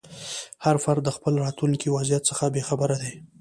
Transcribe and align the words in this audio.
هر 0.65 0.75
فرد 0.83 1.01
د 1.05 1.09
خپل 1.17 1.33
راتلونکي 1.45 1.87
وضعیت 1.95 2.23
څخه 2.29 2.45
بې 2.53 2.61
خبره 2.69 2.95
دی. 3.01 3.13